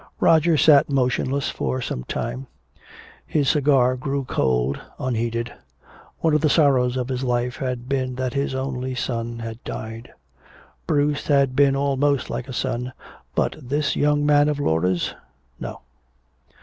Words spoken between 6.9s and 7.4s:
of his